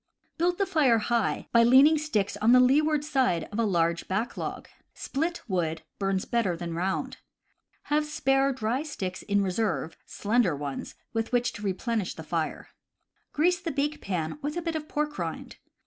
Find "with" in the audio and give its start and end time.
11.13-11.31, 14.41-14.57